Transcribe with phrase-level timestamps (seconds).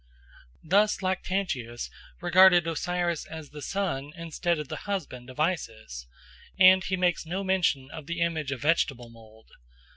[0.63, 1.91] Thus Lactantius
[2.21, 6.07] regarded Osiris as the son instead of the husband of Isis,
[6.57, 9.51] and he makes no mention of the image of vegetable mould.